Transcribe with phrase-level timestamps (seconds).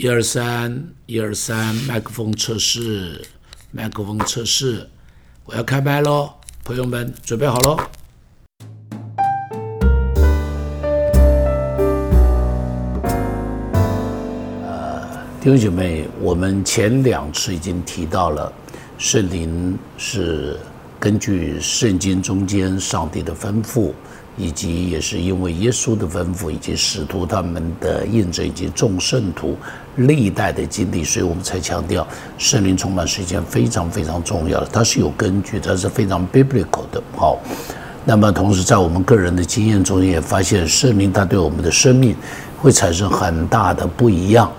[0.00, 3.20] 一二三，一二三，麦克风测试，
[3.72, 4.88] 麦克风测试，
[5.44, 7.76] 我要开麦喽，朋友们准备好喽。
[14.62, 15.02] 呃，
[15.40, 18.52] 弟兄姐妹，我们前两次已经提到了，
[18.98, 20.56] 圣灵是
[21.00, 23.92] 根据圣经中间上帝的吩咐。
[24.38, 29.56] 以及也是因为耶稣的吩咐，以及使徒他们的印证，以及众圣徒
[29.96, 32.06] 历代的经历，所以我们才强调
[32.38, 37.02] 圣灵充满是一件非常非常重要的，它是有根据，它是非常 biblical 的。
[37.16, 37.36] 好，
[38.04, 42.14] 那么同时在我们个人的经验中也发现，圣灵它对我们的生命
[42.56, 44.50] 会产生很大的不一样。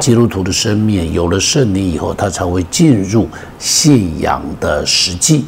[0.00, 3.28] 基督徒的生命有了圣灵以后，他才会进入
[3.60, 5.44] 信仰的实际。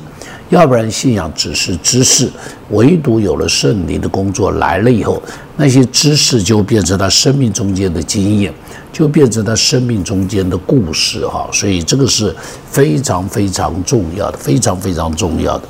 [0.52, 2.30] 要不然信仰只是知识，
[2.72, 5.20] 唯独有了圣灵的工作来了以后，
[5.56, 8.52] 那些知识就变成他生命中间的经验，
[8.92, 11.48] 就变成他生命中间的故事哈。
[11.54, 12.36] 所以这个是
[12.70, 15.64] 非常非常重要的，非常非常重要的。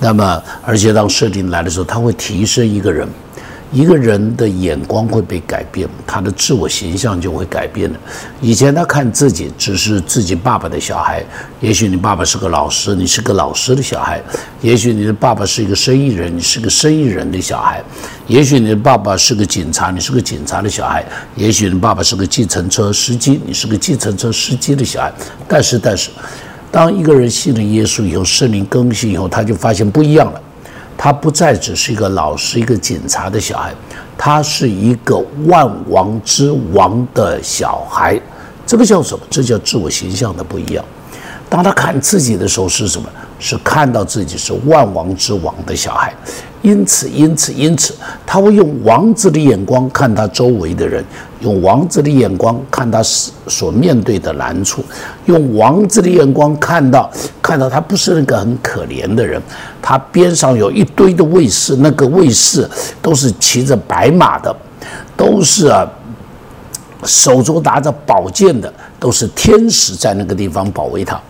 [0.00, 3.06] 那么，而且当圣灵来的时候，他会提升一个人。
[3.72, 7.98] 一个人的眼光会被改变，他的自我形象就会改变了。
[8.40, 11.24] 以前他看自己只是自己爸爸的小孩，
[11.60, 14.18] 也许你爸爸是个老师，你是个老师的小孩；
[14.60, 17.80] 也许你的爸爸是一个生意人，你是个生意人的小孩；
[18.26, 21.02] 也许你的爸爸是个警察，你是个警察的小孩；
[21.34, 25.10] 也许你爸爸是个计程车司机，你是个计程车司机的小孩。
[25.48, 26.10] 但是，但是，
[26.70, 30.40] 当一个人信了耶稣以后，圣灵更新以后，他就发现不一样了。
[31.04, 33.74] 他不再只是一个老师、一个警察的小孩，
[34.16, 38.16] 他是一个万王之王的小孩。
[38.64, 39.26] 这个叫什么？
[39.28, 40.84] 这叫自我形象的不一样。
[41.50, 43.08] 当他看自己的时候是什么？
[43.42, 46.14] 是看到自己是万王之王的小孩，
[46.62, 47.92] 因此，因此，因此，
[48.24, 51.04] 他会用王子的眼光看他周围的人，
[51.40, 54.84] 用王子的眼光看他所面对的难处，
[55.26, 57.10] 用王子的眼光看到
[57.42, 59.42] 看到他不是那个很可怜的人，
[59.82, 62.70] 他边上有一堆的卫士，那个卫士
[63.02, 64.54] 都是骑着白马的，
[65.16, 65.84] 都是啊，
[67.02, 71.20] 手中拿着宝剑的，都是天使在那个地方保卫他。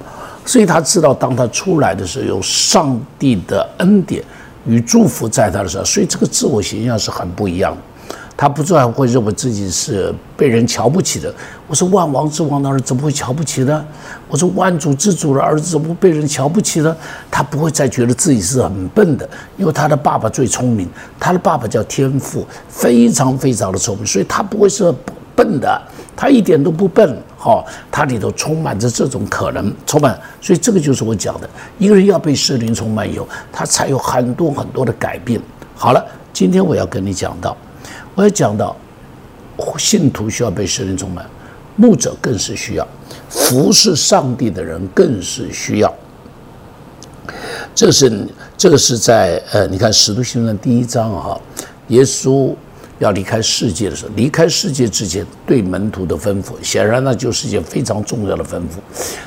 [0.44, 4.22] 所以他知道，当他出来的时候，有上帝的恩典
[4.66, 7.78] 与祝福在他的时候，所以这个自我形象是很不一样的。
[8.34, 11.32] 他不再会认为自己是被人瞧不起的。
[11.69, 13.84] 我是万王之王的儿子，怎么会瞧不起呢？
[14.26, 16.97] 我是万主之主的儿子，怎么会被人瞧不起呢？
[17.30, 19.28] 他不会再觉得自己是很笨的，
[19.59, 20.88] 因为他的爸爸最聪明，
[21.20, 24.92] 他的爸爸叫天父，非常非常的聪明，所以他不会是
[25.36, 25.80] 笨的。
[26.16, 35.41] 他一点都不笨，哈，它里头充满着这种可能，充满，所以这个就是我讲的，一个人要被圣灵充满以后，他才有很多很多的改变。
[35.75, 37.56] 好了，今天我要跟你讲到，
[38.14, 38.76] 我要讲到，
[39.76, 41.26] 信徒需要被圣灵充满，
[41.75, 42.86] 牧者更是需要，
[43.28, 45.92] 服侍上帝的人更是需要。
[47.74, 48.24] 这是
[48.56, 51.41] 这个是在呃，你看使徒行传第一章哈，
[51.88, 52.54] 耶稣。
[53.03, 58.79] 要离开世界的时候，离开世界之前对门徒的吩咐，显然那就是一件非常重要的吩咐，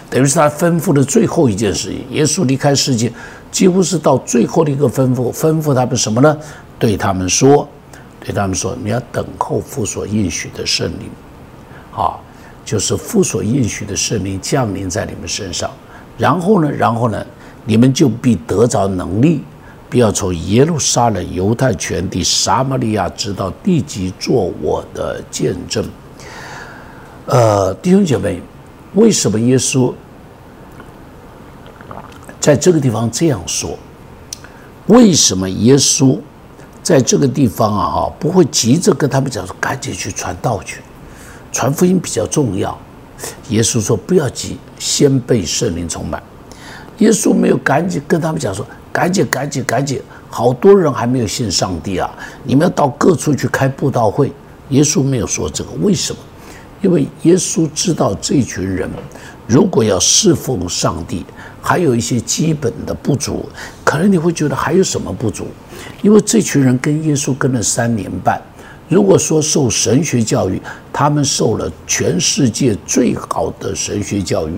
[0.10, 2.00] 等于是他吩咐的最后一件事情。
[2.12, 3.12] 耶稣离开世界，
[3.52, 6.38] 几乎是到最后的一个吩咐，吩咐他们什么呢？
[6.80, 7.68] 对他们说，
[8.22, 11.10] 对他们说，你要等候父所应许的圣灵，
[11.94, 12.16] 啊，
[12.64, 15.70] 就是父所应许的圣灵降临在你们身上，
[16.18, 17.26] 然后呢，然后呢，
[17.66, 19.44] 你们就必得着能力。
[19.90, 25.86] 不要从耶路撒冷、犹太全地、撒玛利亚直到地极做我的见证。
[27.28, 28.42] 呃，弟兄姐妹，
[28.96, 29.94] 为什么耶稣
[32.40, 33.78] 在这个地方这样说？
[34.88, 36.20] 为什么耶稣
[36.84, 37.90] 在这个地方啊？
[37.90, 40.82] 哈，不会急着跟他们讲说赶紧去传道去，
[41.52, 42.78] 传福音比较重要。
[43.50, 46.22] 耶稣说不要急，先被圣灵充满。
[46.98, 48.66] 耶稣没有赶紧跟他们讲说。
[48.96, 50.02] 赶紧，赶紧，赶紧！
[50.30, 52.10] 好多人还没有信上帝啊！
[52.46, 54.32] 你们要到各处去开布道会。
[54.70, 56.20] 耶稣没有说这个，为什么？
[56.82, 58.90] 因为耶稣知道这群人
[59.48, 61.26] 如果要侍奉上帝，
[61.62, 63.46] 还有一些基本的不足。
[63.84, 65.46] 可能你会觉得还有什么不足？
[66.02, 68.42] 因为这群人跟耶稣跟了三年半。
[68.88, 70.62] 如果说受神学教育，
[70.94, 74.52] 他们受了全世界最好的神学教育，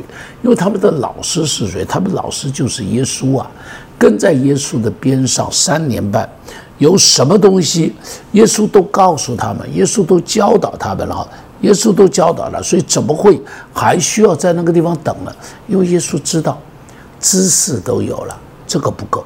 [0.44, 1.86] 因为他们的老师是谁？
[1.86, 3.50] 他们老师就是耶稣啊！
[3.98, 6.30] 跟在耶稣的边上三年半，
[6.78, 7.94] 有什么东西，
[8.34, 11.28] 耶稣都告诉他们，耶稣都教导他们了，
[11.62, 13.42] 耶稣都教导了，所以怎么会
[13.74, 15.32] 还需要在那个地方等呢？
[15.68, 16.62] 因为耶稣知道，
[17.20, 19.26] 知识都有了，这个不够，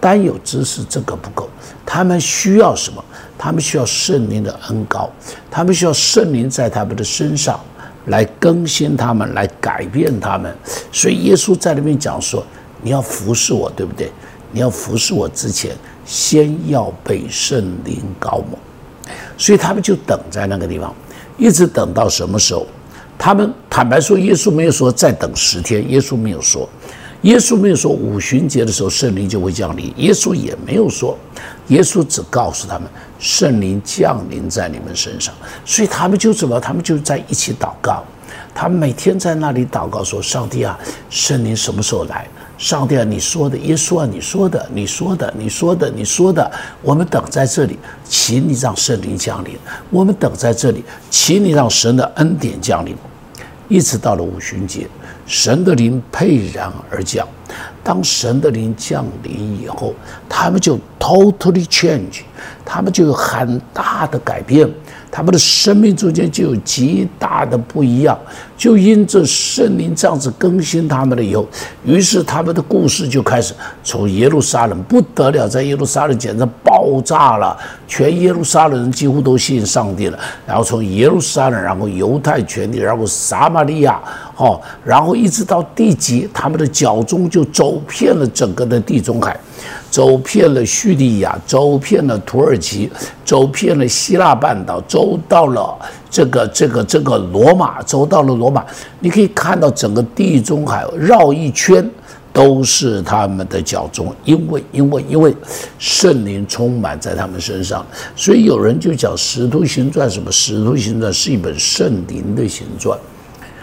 [0.00, 1.48] 单有知识这个不够，
[1.84, 3.04] 他们需要什么？
[3.36, 5.10] 他们需要圣灵的恩膏，
[5.50, 7.58] 他们需要圣灵在他们的身上
[8.06, 10.54] 来更新他们，来改变他们。
[10.92, 12.44] 所以耶稣在那边讲说
[12.82, 14.10] ：“你要服侍我，对不对？
[14.52, 15.74] 你要服侍我之前，
[16.04, 18.58] 先要被圣灵高抹。”
[19.38, 20.94] 所以他们就等在那个地方，
[21.38, 22.66] 一直等到什么时候？
[23.16, 26.68] 他们坦白说，耶稣没有说再等十天，耶稣没有说，
[27.22, 31.16] 耶稣没有说五旬节的时候圣灵就会降临，耶稣也没有说，
[31.68, 32.88] 耶稣只告诉他们
[33.18, 35.34] 圣灵降临在你们身上，
[35.64, 36.58] 所以他们就怎么？
[36.58, 38.02] 他们就在一起祷告，
[38.54, 40.78] 他们每天在那里祷告说：“上帝啊，
[41.10, 42.26] 圣灵什么时候来？”
[42.56, 46.50] 上帝啊，你说的，耶稣啊，你说的，你说的，你说的，你说的，
[46.82, 49.56] 我们等在这里，请你让圣灵降临。
[49.90, 52.96] 我们等在这里，请你让神的恩典降临。
[53.68, 54.86] 一直到了五旬节，
[55.30, 57.24] 神的灵沛然而降。
[57.84, 59.94] 当神的灵降临以后，
[60.28, 62.22] 他们就 totally change，
[62.64, 64.68] 他们就有很大的改变。
[65.12, 68.16] 他们的生命中间就有极大的不一样，
[68.56, 71.48] 就因着圣灵这样子更新他们了以后，
[71.84, 76.46] 于是他们的故事就开始从耶路撒冷不得了，在耶路撒冷简直
[76.90, 77.56] 爆炸了，
[77.86, 80.18] 全耶路撒冷人几乎都信上帝了。
[80.46, 84.00] 然后从耶路撒冷，然后犹太全地，然后撒玛利亚，
[84.36, 89.38] 哦，然后一直到地极，他们的脚中就走遍了整个的地中海。
[89.90, 92.90] 走遍了叙利亚，走遍了土耳其，
[93.24, 95.76] 走遍了希腊半岛，走到了
[96.08, 98.64] 这个这个这个罗马，走到了罗马。
[99.00, 101.88] 你可以看到整个地中海绕一圈
[102.32, 105.34] 都是他们的脚中，因为因为因为
[105.78, 107.84] 圣灵充满在他们身上，
[108.14, 112.98] 所以有人就讲《使徒行传》什么，《使徒行传》是一本圣灵的行传。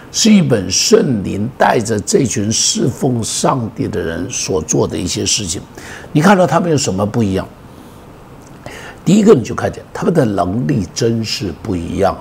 [0.09, 5.61] 是一本圣灵带着这群侍奉上帝的人所做的一些事情，
[6.13, 7.47] 你看到他们有什么不一样？
[9.03, 12.17] 第一个，你就看见他们的能力真是不一样。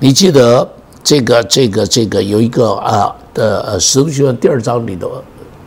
[0.00, 0.68] 你记得
[1.04, 5.08] 这个、这个、这个有一个啊的呃《使徒行传》第二章里的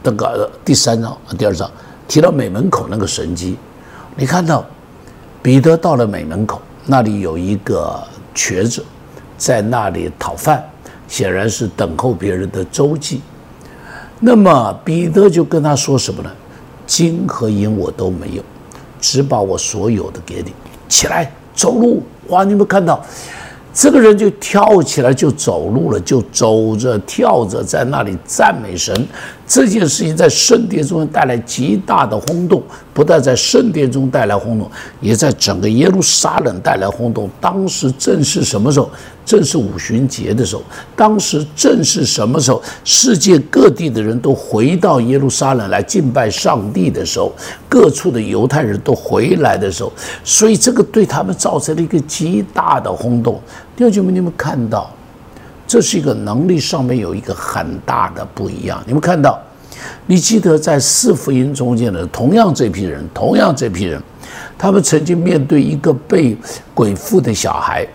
[0.05, 1.69] 那个第三章第二章
[2.07, 3.57] 提到美门口那个神迹，
[4.15, 4.63] 你看到
[5.41, 7.99] 彼得到了美门口，那里有一个
[8.35, 8.85] 瘸子
[9.35, 10.63] 在那里讨饭。
[11.07, 13.21] 显然是等候别人的周记，
[14.19, 16.31] 那么彼得就跟他说什么呢？
[16.87, 18.43] 金和银我都没有，
[18.99, 20.51] 只把我所有的给你。
[20.89, 22.43] 起来走路，哇！
[22.43, 23.03] 你们看到？
[23.71, 29.07] 这个人就跳起来就走路了，就走着跳着在那里赞美神。
[29.47, 32.63] 这件事情在圣殿中带来极大的轰动，
[32.93, 34.69] 不但在圣殿中带来轰动，
[34.99, 37.29] 也在整个耶路撒冷带来轰动。
[37.39, 38.89] 当时正是什么时候？
[39.25, 40.61] 正是五旬节的时候。
[40.95, 42.61] 当时正是什么时候？
[42.83, 47.31] 世界各地的人都回到耶路撒冷来敬拜上帝的时候，
[47.69, 49.91] 各处的犹太人都回来的时候，
[50.23, 53.39] 所以这个对他们造成了一个极大的轰动。
[53.75, 54.91] 弟兄姐妹，你们看到，
[55.67, 58.81] 这是一个能力上面有一个很大的不一样。
[58.85, 59.39] 你们看到，
[60.05, 64.01] 你记得在四福音中间的同样这批人，同样这批人，
[64.57, 66.37] 他们曾经面对一个被
[66.73, 67.85] 鬼附的小孩，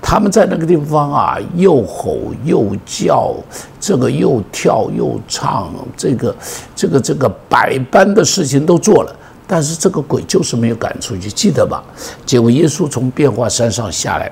[0.00, 3.34] 他们在那个地方啊，又吼又叫，
[3.80, 6.36] 这个又跳又唱，这个
[6.74, 9.14] 这个这个百般的事情都做了，
[9.48, 11.82] 但是这个鬼就是没有赶出去，记得吧？
[12.24, 14.30] 结果耶稣从变化山上下来。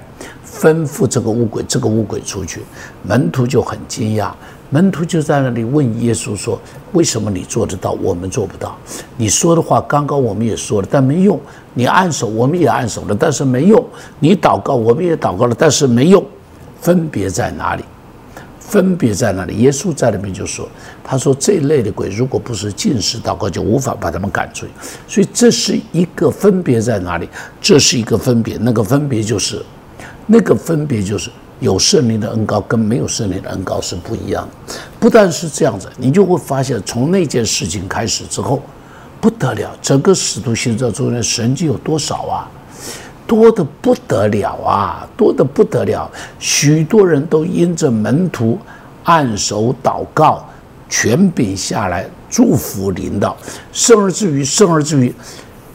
[0.58, 2.62] 吩咐这个乌鬼，这个乌鬼出去，
[3.02, 4.30] 门徒就很惊讶。
[4.70, 6.58] 门徒就在那里问耶稣说
[6.94, 8.75] ：“为什么你做得到，我们做不到？
[9.18, 11.38] 你说的话，刚刚我们也说了，但没用。
[11.75, 13.85] 你按手，我们也按手了，但是没用。
[14.18, 16.25] 你祷告，我们也祷告了，但是没用。
[16.80, 17.85] 分别在哪里？
[18.68, 19.56] 分别在哪里？
[19.56, 20.68] 耶稣在那边就说：
[21.04, 24.73] 他说这一类的鬼，如果不是进食祷告，就无法把他们赶出去。
[25.06, 27.28] 所以这是一个分别在哪里？
[27.61, 29.62] 这是一个分别，那个分别就是。”
[30.28, 31.30] 那个分别就是
[31.61, 38.61] 有圣灵的恩高跟没有圣灵的恩高是不一样的，不但是这样子，你就会发现从那件事情开始之后，
[39.20, 42.50] 不得了，整个使徒行传中间神迹有多少啊？
[43.26, 48.59] 多的不得了啊，多的不得了，许多人都因着门徒
[49.04, 50.47] 按手祷告，
[50.88, 53.37] 权柄下来祝福领导，
[53.73, 55.14] 生而至于生而至于。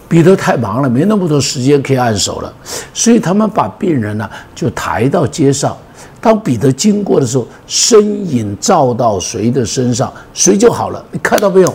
[0.08, 2.54] 彼得太忙了，没那么多时间可以按手了，
[2.94, 5.78] 所以他们把病人呢就抬到街上。
[6.20, 11.02] 当彼得经过的时候，身影照到谁的身上，谁就好了。
[11.12, 11.70] 你看到没有？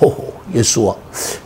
[0.00, 0.12] 哦，
[0.52, 0.96] 耶稣啊，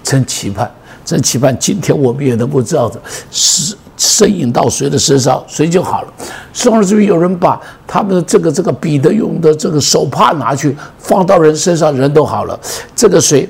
[0.02, 0.68] 真期盼，
[1.04, 6.12] 真期盼，今天我们也能够这样子，是身影到谁的身上，谁就好了。
[6.52, 12.58] 甚至于有人把他们的这个这个彼得用的这个手帕拿去放到人身上，人都好了。
[12.94, 13.48] 这个谁？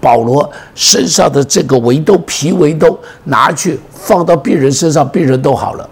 [0.00, 5.88] 保罗身上的这个围兜皮围兜拿去放到病人身上，病人都好了。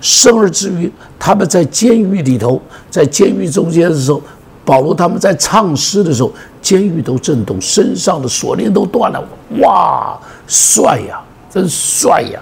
[0.00, 4.22] 生而至于他们在监狱里头，在监狱中间的时候，
[4.68, 9.24] 保罗他们在唱诗的时候，监狱都震动，身上的锁链都断了。
[9.60, 11.18] 哇，帅呀，
[11.50, 12.38] 真帅呀！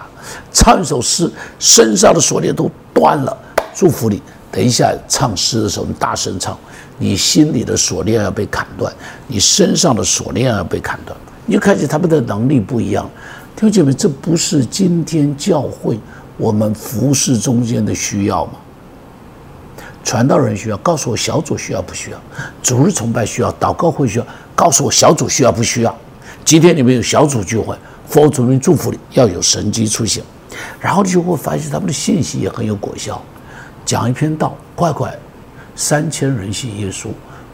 [0.53, 1.31] 唱一首诗，
[1.61, 3.39] 身上的锁链都断了。
[3.73, 6.59] 祝福你，等一下唱诗的时候，你大声唱。
[6.99, 8.93] 你心里的锁链要被砍断，
[9.29, 13.09] 你身上的锁链要被砍断，你就看见他们的能力不一样。
[13.55, 15.97] 弟兄姐妹，这不是今天教会
[16.37, 18.55] 我们服侍中间的需要吗？
[20.07, 22.19] 传道人需要，告诉我小组需要不需要？
[22.63, 25.93] 主日崇拜需要，祷告会需要，告诉我小组需要不需要？
[26.45, 27.77] 今天你们有小组聚会，
[28.09, 30.23] 佛主名祝福你，要有神迹出现，
[30.79, 33.21] 然后你就会发现他们的信息也很有果效。
[33.85, 35.13] 讲一篇道，快快，
[35.75, 37.09] 三千人信耶稣，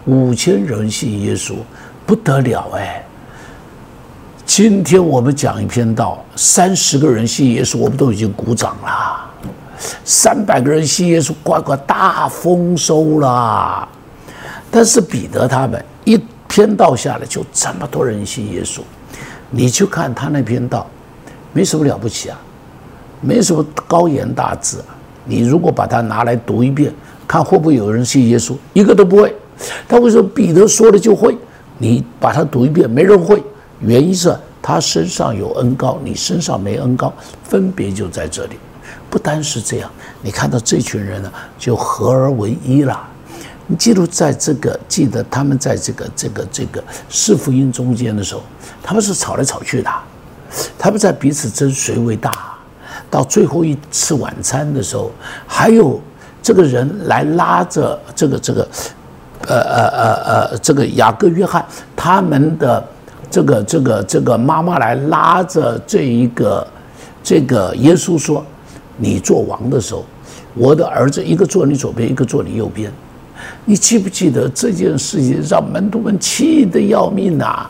[0.04, 1.54] 五千人信耶稣，
[2.04, 3.02] 不得了哎！
[4.44, 9.31] 今天我们讲一篇道，三十个人信耶稣，我们都已经鼓掌了；
[10.04, 13.88] 三百个人信耶稣，乖乖大丰收啦。
[14.70, 18.80] 但是彼得他们一篇道下来，就这么多人信耶稣。
[19.50, 20.86] 你去看他那篇道，
[21.52, 22.38] 没什么了不起啊，
[23.20, 24.84] 没什么高言大志啊。
[25.24, 26.92] 你如果把它拿来读一遍，
[27.28, 28.54] 看会不会有人信耶稣？
[28.72, 29.34] 一个都不会。
[29.86, 31.36] 他为什么彼得说了就会？
[31.78, 33.42] 你把它读一遍，没人会。
[33.80, 37.12] 原因是他身上有恩高，你身上没恩高，
[37.44, 38.56] 分别就在这里。
[39.12, 39.90] 不单是这样，
[40.22, 42.98] 你看到这群人呢，就合而为一了。
[43.66, 48.40] 你记住，在这个记得他们在这个这个这个四福音中间的时候，
[48.82, 49.90] 他们是吵来吵去的，
[50.78, 52.32] 他们在彼此争谁为大。
[53.10, 55.10] 到最后一次晚餐的时候，
[55.46, 56.00] 还有
[56.42, 58.66] 这个人来拉着这个这个，
[59.46, 61.62] 呃呃呃呃，这个雅各约翰
[61.94, 62.82] 他们的。
[63.30, 66.66] 这个这个这个妈妈来拉着这一个，
[67.22, 68.44] 这个耶稣说
[68.96, 70.04] ：“你做王的时候，
[70.54, 72.92] 我的儿子一个坐你左边，一个坐你右边。”
[73.64, 77.66] 你记不记得这件事情让门徒们气得要命呐？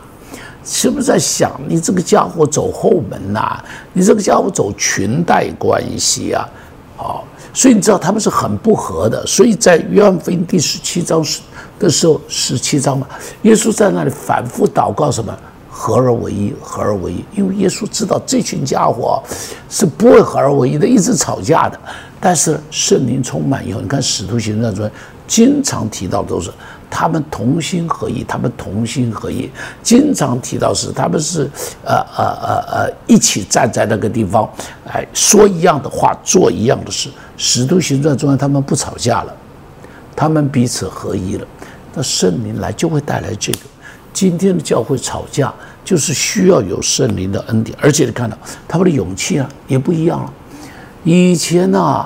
[0.63, 3.59] 是不是在想你这个家伙走后门呐？
[3.91, 6.47] 你这个家伙走裙带关系啊？
[6.95, 9.25] 好，所以你知道他们是很不和的。
[9.25, 11.41] 所以在约翰福音第十七章时
[11.79, 13.07] 的时候，十七章嘛，
[13.41, 15.35] 耶稣在那里反复祷告什么？
[15.75, 19.21] 合而为一，合而为一，因为耶稣知道这群家伙
[19.67, 21.79] 是不会合而为一的，一直吵架的。
[22.21, 24.89] 但是圣灵充满以后，你看使徒行传中
[25.27, 26.51] 经常提到都是
[26.91, 29.49] 他们同心合一，他们同心合一，
[29.81, 31.49] 经常提到是他们是
[31.83, 34.47] 呃呃呃呃一起站在那个地方，
[34.87, 37.09] 哎，说一样的话，做一样的事。
[37.35, 39.35] 使徒行传中他们不吵架了，
[40.15, 41.47] 他们彼此合一了。
[41.95, 43.59] 那圣灵来就会带来这个。
[44.13, 45.51] 今天的教会吵架，
[45.83, 50.31] 就是需要有圣灵的恩典，而且你看到他们的勇气啊，也不一样了。
[51.03, 52.05] 以前呐，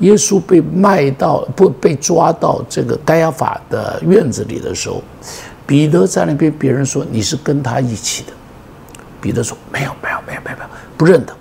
[0.00, 5.02] 耶稣被卖到不被抓到这个该亚法的院子里的时候，
[5.66, 8.32] 彼得在那边，别人说你是跟他一起的，
[9.20, 10.56] 彼得说没有没有没有没有
[10.96, 11.34] 不认得。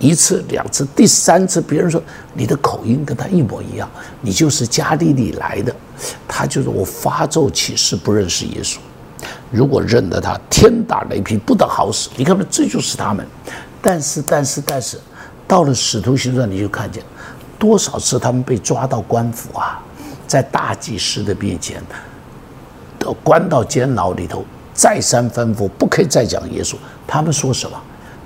[0.00, 2.02] 一次两次第三次，别人说
[2.34, 3.88] 你的口音跟他一模一样，
[4.20, 5.74] 你就是加利利来的，
[6.28, 8.76] 他就是我发咒起誓不认识耶稣。
[9.54, 12.10] 如果认得他，天打雷劈，不得好死。
[12.16, 13.24] 你看嘛，这就是他们。
[13.80, 14.98] 但是，但是，但是，
[15.46, 17.00] 到了使徒行传，你就看见
[17.56, 19.80] 多少次他们被抓到官府啊，
[20.26, 21.80] 在大祭司的面前，
[22.98, 26.74] 都关到监牢里头，再三吩咐不可以再讲耶稣。
[27.06, 27.80] 他们说什么？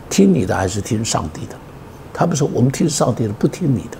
[0.08, 1.54] 听你的还是听上帝的？
[2.14, 3.98] 他们说我们听上帝的，不听你的。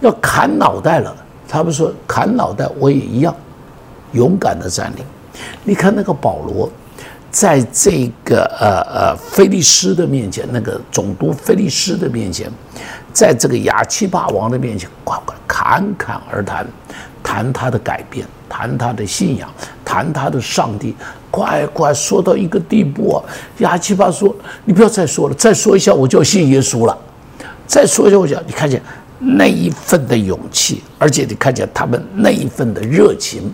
[0.00, 1.14] 要砍脑袋了，
[1.46, 3.32] 他们说砍脑袋我也一样，
[4.10, 5.04] 勇敢的站立。
[5.64, 6.70] 你看那个保罗，
[7.30, 12.50] 在这个呃呃菲利斯的面前，那个总督菲利斯的面前，
[13.12, 16.66] 在这个亚基霸王的面前，呱呱侃侃而谈，
[17.22, 19.52] 谈他的改变，谈他的信仰，
[19.84, 20.94] 谈他的上帝，
[21.30, 23.24] 快快说到一个地步啊！
[23.58, 26.96] 亚基巴说：“你不要再说了，再说一下我就要信耶稣了。
[27.66, 28.80] 再说一下，我讲你看见
[29.18, 33.52] 那一份的勇气，而且你看见他们那一份的热情。”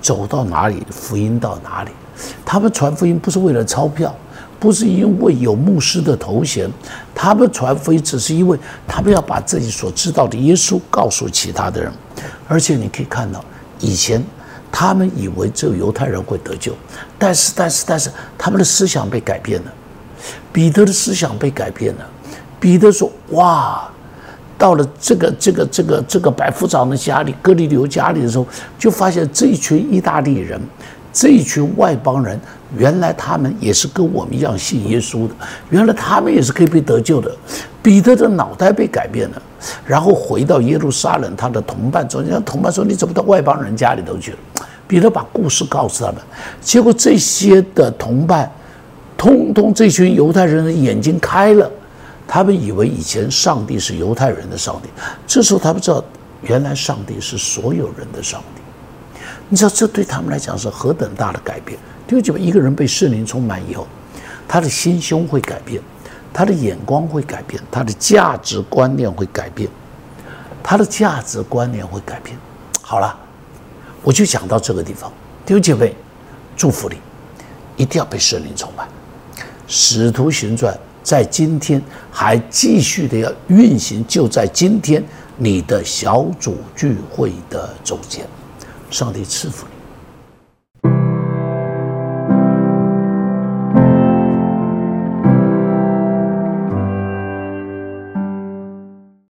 [0.00, 1.90] 走到哪里，福音到哪里。
[2.44, 4.14] 他们传福音不是为了钞票，
[4.58, 6.70] 不是因为有牧师的头衔，
[7.14, 11.92] 他们传福音只是因为他们要把自己所知道的耶稣告诉其他的人。
[12.46, 13.42] 而且你可以看到，
[13.78, 14.22] 以前
[14.70, 16.74] 他们以为只有犹太人会得救，
[17.18, 19.72] 但是但是但是他们的思想被改变了，
[20.52, 22.06] 彼得的思想被改变了。
[22.58, 23.88] 彼得说：“哇。”
[24.60, 28.46] 到了这个这个这个这个百夫长的家里，哥里流家里的时候，
[28.78, 30.60] 就发现这一群意大利人，
[31.14, 32.38] 这一群外邦人，
[32.76, 35.34] 原来他们也是跟我们一样信耶稣的，
[35.70, 37.34] 原来他们也是可以被得救的。
[37.82, 39.40] 彼得的脑袋被改变了，
[39.86, 44.38] 然后回到耶路撒冷，他的同伴中间，同伴说：“你怎么到外邦人家里头去了？”
[44.86, 46.20] 彼得把故事告诉他们，
[46.60, 48.52] 结果这些的同伴，
[49.16, 51.70] 通通这群犹太人的眼睛开了，
[52.32, 54.88] 他们以为以前上帝是犹太人的上帝，
[55.26, 56.04] 这时候他们知道，
[56.42, 58.62] 原来上帝是所有人的上帝。
[59.48, 61.76] 你知道这对他们来讲是何等大的改变？
[62.06, 63.84] 第二，就一个人被圣灵充满以后，
[64.46, 65.82] 他的心胸会改变，
[66.32, 69.68] 他的眼光会改变，他的价值观念会改变，
[70.62, 72.38] 他的价值观念会改变。
[72.80, 73.18] 好了。
[74.02, 75.12] 我就讲到这个地方，
[75.44, 75.94] 弟兄姐妹，
[76.56, 76.96] 祝福你，
[77.76, 78.88] 一定要被圣灵充满。
[79.66, 85.02] 使徒行传在今天还继续的要运行，就在今天
[85.36, 88.26] 你的小组聚会的中间，
[88.90, 89.66] 上帝赐福。